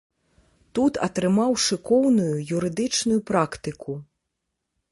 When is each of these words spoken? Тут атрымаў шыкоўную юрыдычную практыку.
Тут 0.77 0.93
атрымаў 1.07 1.51
шыкоўную 1.67 2.33
юрыдычную 2.61 3.19
практыку. 3.31 3.99